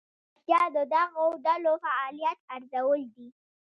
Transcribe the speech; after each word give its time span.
دا 0.03 0.05
اړتیا 0.05 0.61
د 0.75 0.77
دغو 0.93 1.25
ډلو 1.45 1.73
فعالیت 1.83 2.39
ارزول 2.55 3.01
دي. 3.15 3.27